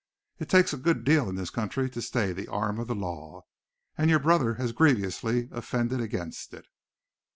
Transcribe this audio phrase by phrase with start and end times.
[0.39, 3.43] It takes a good deal in this country to stay the arm of the law,
[3.95, 6.65] and your brother has grievously offended against it."